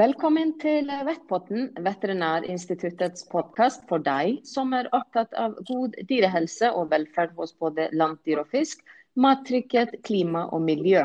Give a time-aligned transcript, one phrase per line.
[0.00, 7.34] Velkommen til Vettpotten, Veterinærinstituttets podkast for deg som er opptatt av god dyrehelse og velferd
[7.36, 8.80] hos både landdyr og fisk,
[9.20, 11.02] mattrygghet, klima og miljø.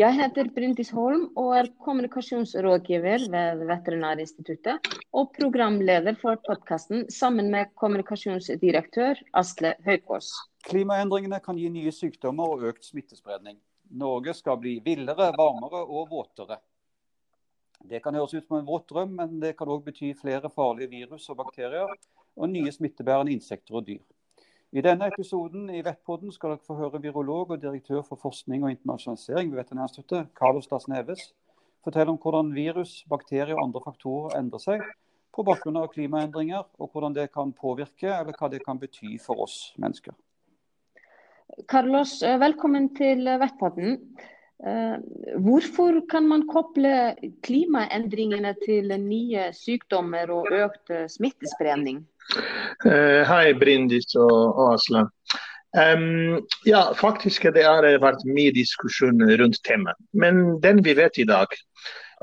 [0.00, 7.74] Jeg heter Bryndis Holm og er kommunikasjonsrådgiver ved Veterinærinstituttet og programleder for podkasten sammen med
[7.76, 10.32] kommunikasjonsdirektør Asle Høykås.
[10.70, 13.60] Klimaendringene kan gi nye sykdommer og økt smittespredning.
[13.92, 16.64] Norge skal bli villere, varmere og våtere.
[17.84, 20.88] Det kan høres ut som en våt drøm, men det kan òg bety flere farlige
[20.92, 21.90] virus og bakterier
[22.34, 24.00] og nye smittebærende insekter og dyr.
[24.74, 28.72] I denne episoden i Vettpodden skal dere få høre virolog og direktør for forskning og
[28.72, 31.28] internasjonalisering ved Veterinærinstituttet, Carlos Das Neves,
[31.84, 34.82] fortelle om hvordan virus, bakterier og andre faktorer endrer seg
[35.34, 39.44] på bakgrunn av klimaendringer, og hvordan det kan påvirke eller hva det kan bety for
[39.44, 40.14] oss mennesker.
[41.70, 43.98] Carlos, velkommen til Vettpodden.
[44.62, 44.96] Eh,
[45.42, 52.04] hvorfor kan man koble klimaendringene til nye sykdommer og økt smittespredning?
[52.84, 55.10] Uh, hei, Brindis og, Aslan.
[55.74, 56.38] Um,
[56.68, 59.98] ja, faktisk det har vært mye diskusjon rundt temaet.
[60.14, 61.50] Men den vi vet i dag,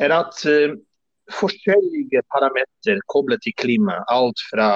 [0.02, 0.78] er at uh,
[1.36, 4.70] forskjellige parametere koblet til klima, alt fra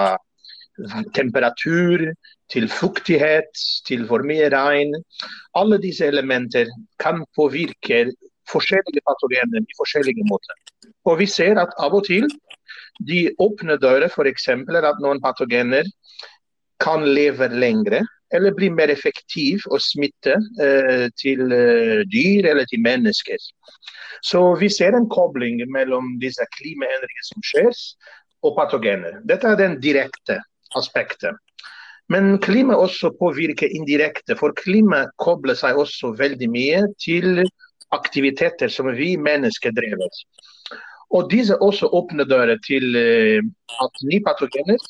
[1.16, 2.12] temperatur,
[2.52, 3.50] til fuktighet,
[3.88, 4.94] til for mye regn.
[5.58, 6.70] Alle disse elementer
[7.02, 8.06] kan påvirke
[8.52, 10.58] forskjellige patogener i forskjellige måter.
[11.06, 12.28] Og vi ser at av og til
[13.08, 14.50] de åpne dører f.eks.
[14.50, 15.90] at noen patogener
[16.80, 18.04] kan leve lengre
[18.34, 23.38] eller bli mer effektiv og smitte eh, til eh, dyr eller til mennesker.
[24.26, 27.82] Så vi ser en kobling mellom disse klimaendringene som skjer,
[28.46, 29.22] og patogener.
[29.26, 30.40] Dette er den direkte
[30.76, 31.36] aspektet.
[32.10, 37.42] Men klima også påvirker indirekte, for klima kobler seg også veldig mye til
[37.96, 40.22] aktiviteter som vi mennesker drever.
[41.16, 43.42] Og disse også åpner dører til eh,
[43.86, 44.86] at nye patogener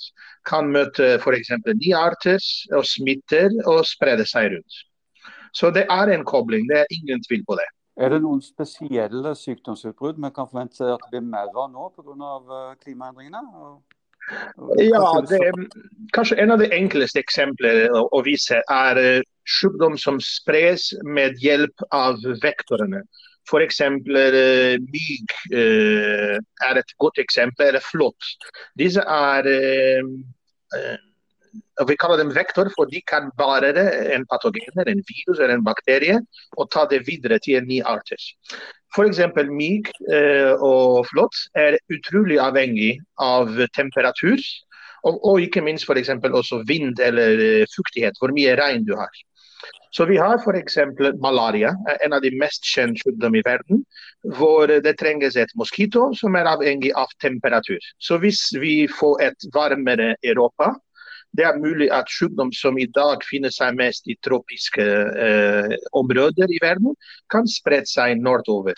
[0.47, 1.51] kan møte f.eks.
[1.68, 2.41] nye arter
[2.75, 4.84] og smitter og sprede seg rundt.
[5.56, 7.68] Så det er en kobling, det er ingen tvil på det.
[7.95, 12.31] Er det noen spesielle sykdomsutbrudd vi kan forvente at det blir mer av nå pga.
[12.57, 13.44] Eh, klimaendringene?
[14.81, 15.40] Ja, det,
[16.13, 21.86] kanskje En av de enkleste eksemplene å vise er eh, sykdom som spres med hjelp
[21.94, 23.03] av vektorene.
[23.46, 23.81] F.eks.
[24.02, 24.08] mygg
[24.81, 28.31] myg uh, er et godt eksempel, eller flått.
[28.74, 29.46] Disse er
[31.86, 33.69] Vi kaller dem vektor, for de kan bære
[34.16, 36.18] en patogen, en virus eller en bakterie,
[36.57, 38.18] og ta det videre til en ny arter.
[38.95, 39.19] F.eks.
[39.51, 44.39] myg eh, og flått er utrolig avhengig av temperatur.
[45.06, 46.13] Og, og ikke minst f.eks.
[46.31, 49.11] også vind eller eh, fuktighet, hvor mye regn du har.
[49.95, 50.78] Så vi har f.eks.
[51.23, 51.73] malaria,
[52.03, 53.83] en av de mest kjente sykdommene i verden,
[54.39, 57.79] hvor det trenges et moskito som er avhengig av temperatur.
[58.00, 60.73] Så hvis vi får et varmere Europa,
[61.38, 64.85] det er mulig at sykdom som i dag finner seg mest i tropiske
[65.28, 66.96] eh, områder i verden,
[67.31, 68.78] kan spre seg nordover.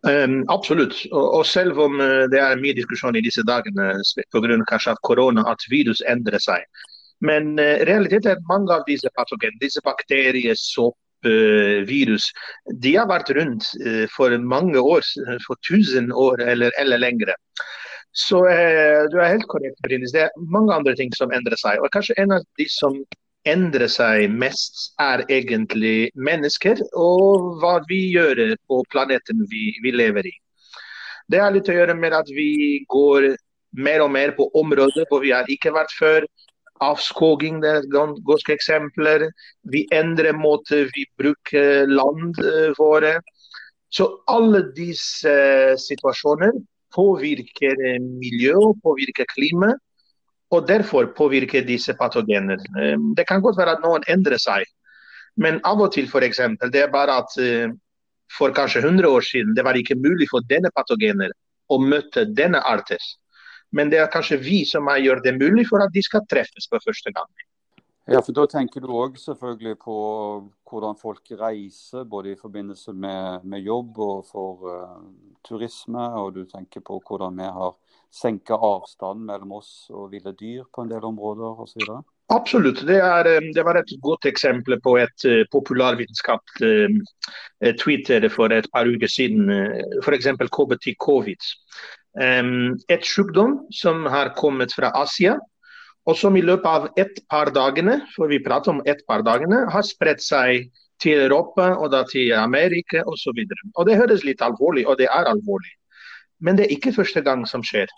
[0.00, 1.06] Um, absolutt.
[1.12, 4.00] Og, og, selv om uh, det er mye diskusjon i disse dagene
[4.32, 4.94] pga.
[5.04, 6.64] korona at virus endrer seg.
[7.20, 11.09] Men uh, realiteten er at mange av disse patogenene, disse bakterier, sopp, Eh,
[11.88, 12.30] virus,
[12.82, 15.06] de har vært rundt eh, for mange år,
[15.46, 17.36] for tusen år eller, eller lengre.
[18.12, 20.12] Så eh, du er helt korrekt, Brinis.
[20.12, 21.78] Det er mange andre ting som endrer seg.
[21.78, 22.96] Og kanskje en av de som
[23.48, 30.26] endrer seg mest, er egentlig mennesker og hva vi gjør på planeten vi, vi lever
[30.28, 30.34] i.
[31.30, 33.30] Det har litt å gjøre med at vi går
[33.78, 36.26] mer og mer på områder hvor vi har ikke vært før
[36.84, 39.28] avskoging det er ganske eksempler.
[39.72, 43.18] Vi endrer måter vi bruker land uh, våre.
[43.90, 46.56] Så alle disse uh, situasjoner
[46.94, 49.74] påvirker miljøet, påvirker klima.
[50.50, 52.58] Og derfor påvirker disse patogener.
[53.14, 54.64] Det kan godt være at noen endrer seg.
[55.38, 57.36] Men av og til eksempel, det er bare at
[58.34, 61.30] for kanskje 100 år siden det var ikke mulig for denne patogener
[61.70, 62.98] å møte denne arter.
[63.72, 66.82] Men det er kanskje vi som gjør det mulig for at de skal treffes for
[66.86, 67.30] første gang.
[68.10, 69.96] Ja, for Da tenker du òg selvfølgelig på
[70.66, 75.04] hvordan folk reiser, både i forbindelse med, med jobb og for uh,
[75.46, 76.08] turisme.
[76.18, 77.76] Og du tenker på hvordan vi har
[78.10, 81.86] senka avstanden mellom oss og ville dyr på en del områder osv.
[82.34, 82.82] Absolutt.
[82.86, 86.90] Det, er, eh, det, var et godt eksempel på et uh, populærvitenskapelig
[87.62, 89.54] uh, tweet for et par uker siden.
[90.02, 90.32] F.eks.
[90.50, 91.38] KBT-covid.
[91.38, 95.36] Um, et sykdom som har kommet fra Asia,
[96.08, 99.66] og som i løpet av et par dagene for vi prater om et par dagene,
[99.70, 100.70] har spredt seg
[101.00, 103.44] til Europa og da til Amerika osv.
[103.44, 105.72] Det høres litt alvorlig, og det er alvorlig.
[106.40, 107.88] Men det er ikke første gang som skjer.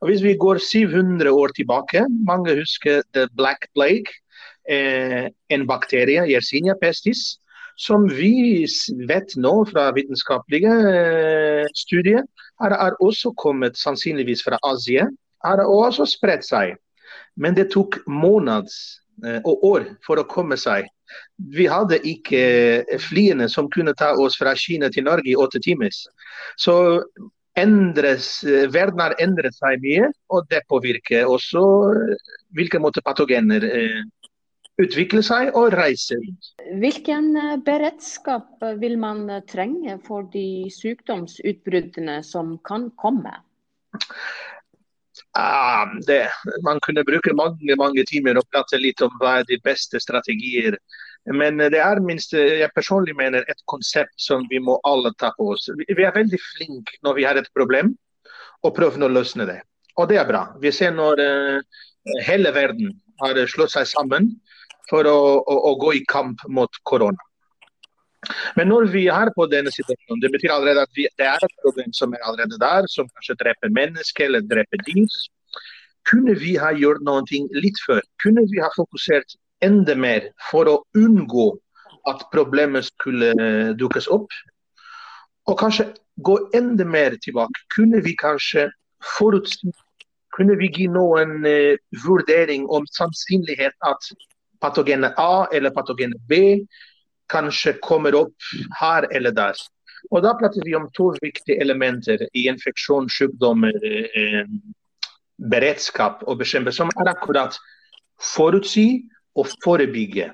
[0.00, 4.12] Og Hvis vi går 700 år tilbake, mange husker the black plague,
[4.68, 7.38] eh, en bakterie, Yersinia pestis,
[7.76, 8.64] som vi
[9.08, 12.24] vet nå fra vitenskapelige eh, studier,
[12.60, 15.06] har, har også kommet sannsynligvis fra Asia.
[15.44, 16.76] Har også spredt seg.
[17.36, 18.72] Men det tok måneder
[19.24, 20.88] eh, og år for å komme seg.
[21.52, 22.42] Vi hadde ikke
[22.80, 25.92] eh, flyene som kunne ta oss fra Kina til Norge i åtte timer.
[26.56, 26.76] Så
[27.56, 28.40] endres,
[28.72, 31.62] verden har endret seg mye, og det påvirker også
[32.56, 33.64] hvilke måte patogener
[34.82, 36.55] utvikler seg og reiser rundt.
[36.66, 37.30] Hvilken
[37.64, 43.34] beredskap vil man trenge for de sykdomsutbruddene som kan komme?
[45.38, 46.26] Ah, det,
[46.64, 50.78] man kunne bruke mange mange timer og prate litt om hva er de beste strategier.
[51.26, 55.52] Men det er minst, jeg personlig mener et konsept som vi må alle ta på
[55.54, 55.68] oss.
[55.78, 57.94] Vi er veldig flinke når vi har et problem,
[58.62, 59.60] og prøver å løsne det.
[59.96, 60.48] Og det er bra.
[60.62, 61.22] Vi ser når
[62.26, 64.34] hele verden har slått seg sammen
[64.90, 67.18] for å, å, å gå i kamp mot korona.
[68.58, 71.56] Men når vi er på denne situasjonen, det betyr allerede at vi, det er et
[71.62, 75.18] problem som er allerede der, som kanskje dreper mennesker eller dreper dyr.
[76.10, 77.22] Kunne vi ha gjort noe
[77.54, 78.02] litt før?
[78.22, 81.52] Kunne vi ha fokusert enda mer for å unngå
[82.10, 83.32] at problemet skulle
[83.78, 84.30] dukkes opp?
[85.46, 85.92] Og kanskje
[86.26, 87.66] gå enda mer tilbake.
[87.74, 88.68] Kunne vi kanskje
[89.16, 89.70] forutsi
[90.36, 94.10] kunne vi gi noen uh, vurdering om sannsynlighet at
[94.66, 96.42] patogenet A eller patogenet B
[97.32, 98.34] kanskje kommer opp
[98.80, 99.54] her eller der.
[100.10, 103.72] Og Da prater vi om to viktige elementer i infeksjonssykdommer,
[104.14, 104.44] eh,
[105.50, 107.58] beredskap og bekjempelse, som er akkurat
[108.20, 109.02] forutsi
[109.36, 110.30] og forebygge.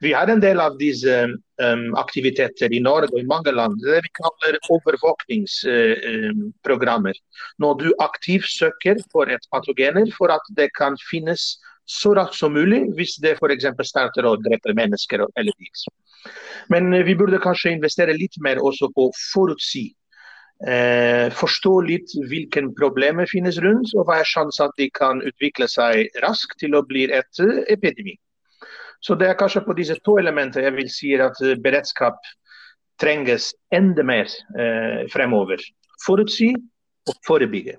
[0.00, 1.28] Vi har en del av disse
[1.60, 3.76] um, aktiviteter i Norge og i mange land.
[3.84, 7.12] Det vi kaller overvåkningsprogrammer.
[7.12, 7.20] Uh,
[7.60, 12.54] Når du aktivt søker for et patogener for at det kan finnes så raskt som
[12.56, 13.68] mulig hvis det f.eks.
[13.88, 15.84] starter å drepe mennesker eller dyr.
[16.72, 19.86] Men eh, vi burde kanskje investere litt mer også på forutsi.
[20.66, 25.68] Eh, forstå litt hvilke problemer finnes rundt, og hva er sjansen at de kan utvikle
[25.68, 28.16] seg raskt til å bli et uh, epidemi.
[29.04, 32.16] Så det er kanskje på disse to elementene jeg vil si at uh, beredskap
[33.00, 35.60] trenges enda mer eh, fremover.
[36.04, 36.54] Forutsi
[37.06, 37.76] og forebygge.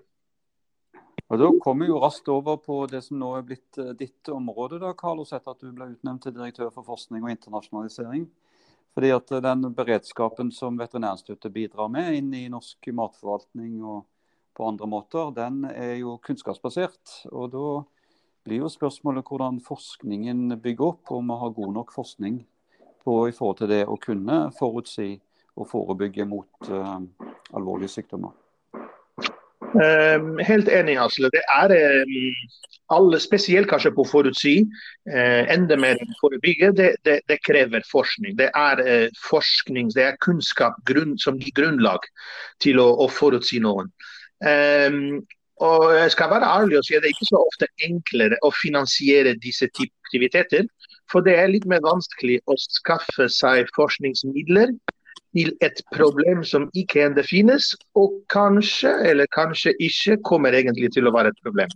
[1.27, 4.29] Og Da kommer vi jo raskt over på det som nå er blitt uh, ditt
[4.31, 8.29] område, da, Carlos, etter at du ble utnevnt til direktør for forskning og internasjonalisering.
[8.95, 14.05] Fordi at uh, Den beredskapen som Veterinærinstituttet bidrar med inn i norsk matforvaltning og
[14.57, 17.27] på andre måter, den er jo kunnskapsbasert.
[17.33, 17.67] Og Da
[18.47, 22.39] blir jo spørsmålet hvordan forskningen bygger opp, om vi har god nok forskning
[23.03, 25.17] på i forhold til det å kunne forutsi
[25.57, 27.01] og forebygge mot uh,
[27.51, 28.46] alvorlige sykdommer.
[29.77, 31.29] Um, helt enig, Hasle.
[31.33, 32.15] Det er um,
[32.97, 34.55] alle, spesielt kanskje på forutsi,
[35.13, 38.37] uh, enda mer forebygge, det, det, det, krever forskning.
[38.39, 42.09] Det er uh, forskning, det er kunnskap grunn, som gir grunnlag
[42.63, 43.91] til å, å forutsi noen.
[44.41, 45.21] Um,
[45.65, 48.51] og jeg skal være ærlig og si at det er ikke så ofte enklere å
[48.53, 50.67] finansiere disse type aktiviteter.
[51.11, 54.73] For det er litt mer vanskelig å skaffe seg forskningsmidler
[55.37, 61.07] til et problem som ikke ennå finnes, og kanskje eller kanskje ikke kommer egentlig til
[61.07, 61.69] å være et problem.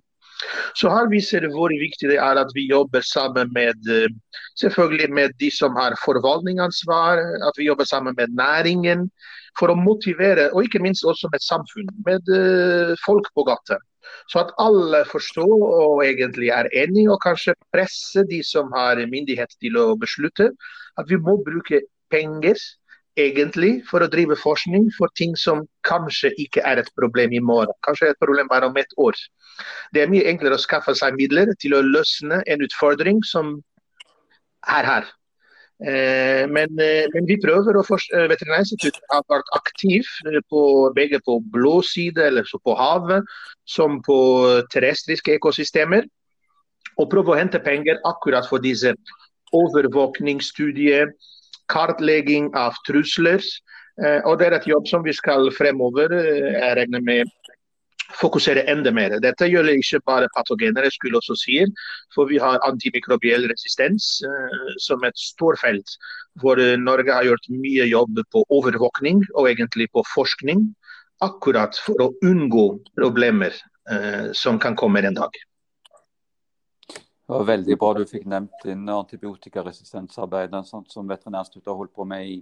[0.73, 4.09] Så her viser det hvor viktig det er at vi jobber sammen med eh,
[4.57, 9.05] selvfølgelig med de som har forvaltningsansvar, at vi jobber sammen med næringen
[9.59, 13.77] for å motivere, og ikke minst også med samfunn, med uh, folk på gata.
[14.31, 19.51] Så at alle forstår og egentlig er enige, og kanskje presse de som har myndighet
[19.59, 20.53] til å beslutte,
[20.97, 22.55] at vi må bruke penger
[23.21, 27.73] egentlig for å drive forskning for ting som kanskje ikke er et problem i morgen.
[27.85, 29.17] Kanskje er et problem bare om et år.
[29.93, 33.57] Det er mye enklere å skaffe seg midler til å løsne en utfordring som
[34.69, 35.09] er her.
[35.81, 38.27] Eh, men, eh, men, vi prøver, å forske.
[38.29, 40.05] Veterinærinstituttet har vært aktiv
[40.49, 40.61] på,
[40.93, 43.25] begge på blå side, eller på havet,
[43.65, 44.19] som på
[44.73, 46.05] terrestriske ekosystemer.
[46.99, 48.93] Og prøve å hente penger akkurat for disse
[49.57, 51.09] overvåkningsstudier,
[51.71, 53.43] kartlegging av trusler.
[54.25, 57.29] Og det er et jobb som vi skal fremover, jeg regner med
[58.19, 59.17] fokusere enda mer.
[59.23, 61.59] Dette gjelder ikke bare patogener, jeg skulle også si,
[62.15, 65.97] for vi har antimikrobiell resistens uh, som et stort felt
[66.41, 70.69] hvor Norge har gjort mye jobb på overvåkning og egentlig på forskning,
[71.21, 73.57] akkurat for å unngå problemer
[74.37, 75.35] som kan komme en dag.
[77.31, 82.05] Det var veldig bra du fikk nevnt din antibiotikaresistensarbeid, sånn som Veterinærinstituttet har holdt på
[82.07, 82.39] med i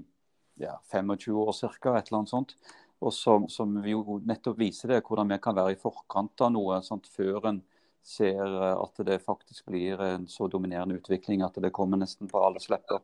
[0.60, 1.98] ja, 25 år ca.
[2.00, 2.56] Et eller annet sånt
[3.00, 6.82] og som, som jo nettopp viser det, hvordan vi kan være i forkant av noe
[6.84, 7.62] sant, før en
[8.04, 12.42] ser eh, at det faktisk blir en så dominerende utvikling at det kommer nesten på
[12.44, 13.00] alle slepper.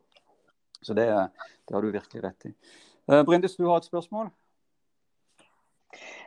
[0.82, 1.08] Så det,
[1.64, 2.52] det har du virkelig rett i.
[3.08, 4.28] Uh, Brindis, du har et spørsmål?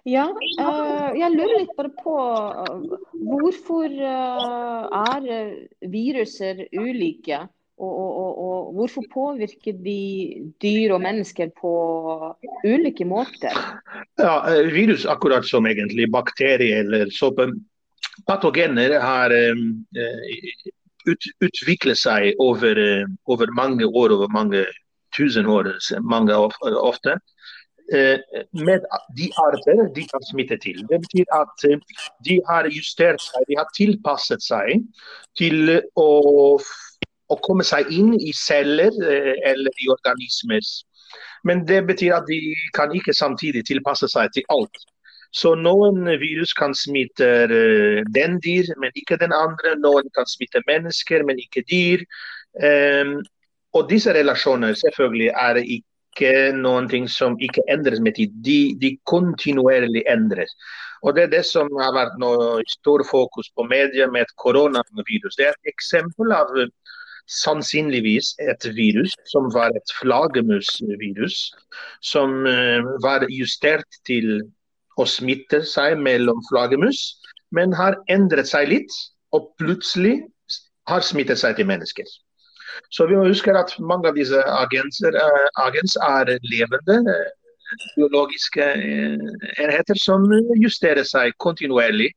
[0.07, 2.15] Ja, uh, jeg lurer litt bare på
[3.29, 5.29] hvorfor er
[5.91, 7.47] viruser ulike?
[7.79, 9.99] Og, og, og, hvorfor påvirker de
[10.59, 11.69] dyr og mennesker på
[12.67, 13.55] ulike måter?
[14.19, 17.47] Ja, eh, Virus, akkurat som egentlig bakterier eller såpe,
[18.27, 19.31] patogener, har
[21.07, 22.83] ut, utviklet seg over,
[23.31, 24.65] over, mange år, over mange
[25.15, 25.71] tusen år,
[26.03, 27.15] mange ofte.
[27.89, 28.19] Uh,
[28.53, 28.83] med
[29.17, 30.83] de arter de kan smitte til.
[30.91, 34.83] Det betyr at uh, de har justert seg, de har tilpasset seg
[35.39, 36.09] til å
[37.29, 40.65] å komme seg inn i celler eh, eller i organismer.
[41.47, 42.39] Men det betyr at de
[42.77, 44.81] kan ikke samtidig tilpasse seg til alt.
[45.31, 47.27] Så noen virus kan smitte
[48.15, 49.75] den dyr, men ikke den andre.
[49.77, 52.05] Noen kan smitte mennesker, men ikke dyr.
[52.57, 53.19] Um,
[53.77, 55.88] og disse relasjoner selvfølgelig er ikke
[56.55, 58.33] noen ting som ikke endres med tid.
[58.43, 60.51] De, de kontinuerlig endres.
[61.01, 65.35] Og Det er det som har vært noe stor fokus på media med koronavirus.
[65.37, 66.51] Det er et eksempel av
[67.29, 71.51] sannsynligvis et virus som var et flaggermusvirus,
[72.01, 74.41] som uh, var justert til
[74.97, 77.21] å smitte seg mellom flaggermus,
[77.55, 78.97] men har endret seg litt,
[79.31, 80.17] og plutselig
[80.89, 82.05] har smittet seg til mennesker.
[82.93, 87.29] Så vi må huske at mange av disse agenser, uh, agens er levende uh,
[87.95, 88.65] biologiske
[89.61, 90.25] enheter som
[90.57, 92.09] justerer seg kontinuerlig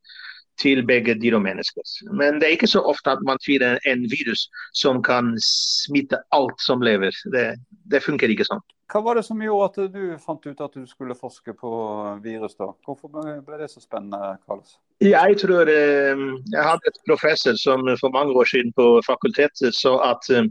[0.61, 1.85] til begge dyr og mennesker.
[2.12, 6.61] Men det er ikke så ofte at man finner en virus som kan smitte alt
[6.61, 7.16] som lever.
[7.32, 7.47] Det,
[7.90, 8.62] det funker ikke sånn.
[8.92, 11.68] Hva var det som gjorde at du fant ut at du skulle forske på
[12.20, 12.58] virus?
[12.58, 12.66] da?
[12.84, 14.75] Hvorfor ble det så spennende, Karls?
[15.00, 19.96] Jeg tror eh, jeg hadde et professor som for mange år siden på fakultetet så
[20.04, 20.44] at eh,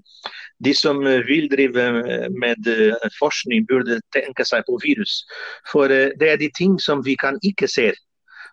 [0.65, 1.85] de som vil drive
[2.33, 5.21] med eh, forskning, burde tenke seg på virus.
[5.69, 7.91] For det er de ting som vi kan ikke se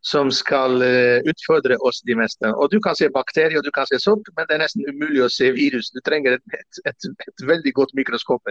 [0.06, 0.78] som skal
[1.26, 2.46] utfordre oss de meste.
[2.54, 5.32] Og Du kan se bakterier du kan se sopp, men det er nesten umulig å
[5.32, 5.90] se virus.
[5.90, 8.46] Du trenger et, et, et, et veldig godt mikroskop.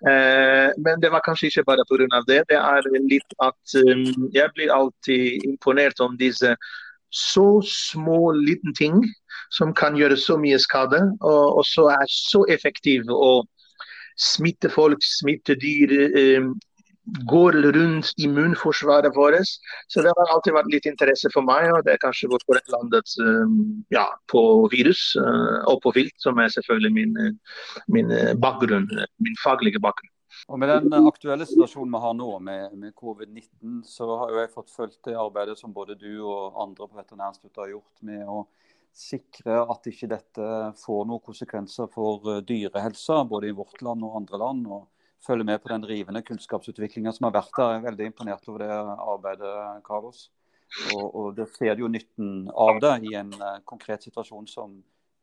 [0.00, 2.22] Uh, men det var kanskje ikke bare pga.
[2.28, 2.42] det.
[2.48, 6.56] Det er litt at um, jeg blir alltid imponert om disse
[7.10, 9.02] så små, liten ting
[9.50, 13.42] som kan gjøre så mye skade, og, og så er så effektive å
[14.20, 15.92] smitte folk, smitte dyr.
[17.04, 19.48] Går rundt immunforsvaret vårt.
[19.88, 22.74] Så det har alltid vært litt interesse for meg, og det er kanskje hvorfor jeg
[22.74, 23.56] landet um,
[23.90, 24.42] ja, på
[24.72, 27.16] virus uh, og på vilt, som er selvfølgelig min,
[27.88, 28.86] min uh, bakgrunn,
[29.24, 30.12] min faglige bakgrunn.
[30.50, 34.52] Og Med den aktuelle situasjonen vi har nå med, med covid-19, så har jo jeg
[34.54, 38.44] fått fulgt det arbeidet som både du og andre på Veterinærinstituttet har gjort med å
[38.94, 40.46] sikre at ikke dette
[40.80, 44.66] får noen konsekvenser for uh, dyrehelsa, både i vårt land og andre land.
[44.68, 44.88] og
[45.26, 47.74] følger med på den rivende kunnskapsutviklinga som har vært der.
[47.74, 50.28] Jeg er veldig imponert over det arbeidet, Carlos.
[50.94, 54.76] Og, og det ser jo nytten av det i en uh, konkret situasjon som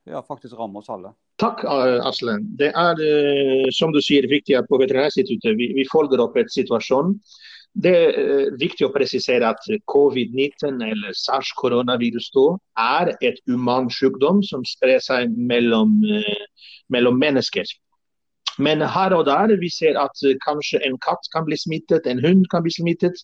[0.08, 1.13] ja, faktisk rammer oss alle.
[1.39, 2.44] Takk, eh, Aslen.
[2.60, 6.51] Det er uh, som du sier, viktig at på Veterinærinstituttet vi, vi følger opp et
[6.51, 7.16] situasjon.
[7.77, 9.62] Det er viktig å presisere at
[9.92, 12.32] covid-19 eller sars-koronavirus
[12.82, 16.00] er et humansykdom som sprer seg mellom,
[16.89, 17.70] mellom mennesker.
[18.58, 22.24] Men her og der vi ser at uh, kanskje en katt kan bli smittet, en
[22.24, 23.20] hund kan bli smittet.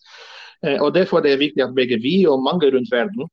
[0.65, 3.29] Uh, og Derfor er det viktig at begge vi og mange rundt verden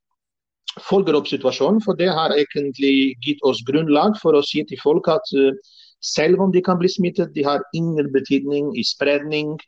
[0.86, 1.82] følger opp situasjonen.
[1.84, 5.52] For det har egentlig gitt oss grunnlag for å si til folk at uh,
[6.00, 7.34] selv om de kan bli smittet.
[7.34, 9.58] De har ingen betydning i spredning.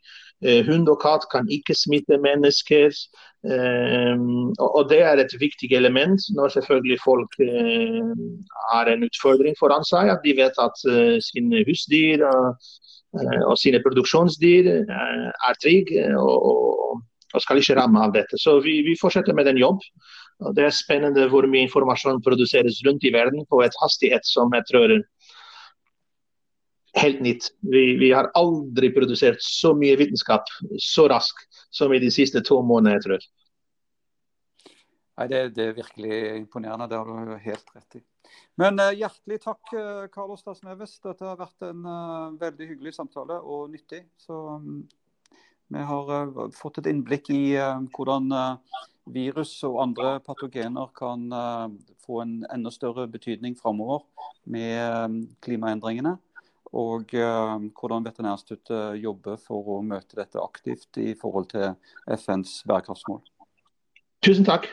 [0.43, 2.91] Eh, hund og katt kan ikke smitte mennesker.
[3.47, 4.23] Eh,
[4.59, 8.11] og Det er et viktig element når selvfølgelig folk eh,
[8.71, 10.11] har en utfordring foran seg.
[10.11, 10.83] At de vet at
[11.23, 12.27] sine husdyr
[13.45, 17.01] og sine produksjonsdyr er trygge og,
[17.41, 18.37] skal ikke ramme av dette.
[18.37, 19.79] Så vi, fortsetter med den jobb.
[20.53, 24.67] Det er spennende hvor mye informasjon produseres rundt i verden på et hastighet som jeg
[24.69, 24.93] tror
[26.93, 27.47] helt nytt.
[27.59, 30.49] Vi, vi, har aldri produsert så mye vitenskap
[30.81, 33.29] så raskt som i de siste to månedene, jeg tror.
[35.13, 36.89] Nei, det, det, er virkelig imponerende.
[36.89, 38.03] Det har du helt rett i.
[38.57, 40.97] Men uh, hjertelig takk, uh, Carlos Dasneves.
[41.01, 44.03] Dette har vært en uh, veldig hyggelig samtale og nyttig.
[44.21, 44.83] Så um,
[45.73, 47.55] vi har fått et innblikk i
[47.95, 48.27] hvordan
[49.09, 51.23] virus og andre patogener kan
[52.03, 54.03] få en enda større betydning framover
[54.45, 56.13] med klimaendringene
[56.73, 61.75] og uh, hvordan Veterinærinstituttet jobber for å møte dette aktivt i forhold til
[62.17, 63.21] FNs bærekraftsmål.
[64.25, 64.69] Tusen takk.